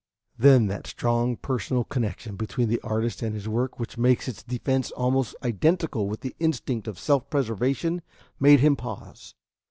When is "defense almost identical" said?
4.41-6.07